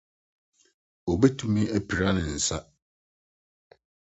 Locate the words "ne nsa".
2.15-2.59